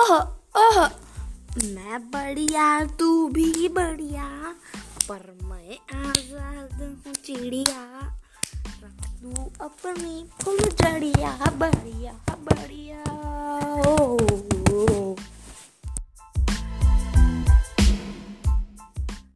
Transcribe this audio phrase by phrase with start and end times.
[0.00, 0.12] ओह
[0.56, 0.88] ओह।
[1.64, 4.54] मैं बढ़िया, तू भी बढ़िया,
[5.08, 7.82] पर मैं आज़ाद हूँ चिड़िया।
[8.84, 12.29] रख दू अपनी फुल जड़िया बढ़िया बढ़िया।